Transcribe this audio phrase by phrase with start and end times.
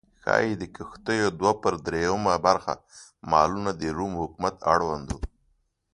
[0.21, 2.73] ښايي د کښتیو دوه پر درېیمه برخه
[3.31, 5.17] مالونه د روم حکومت اړوند و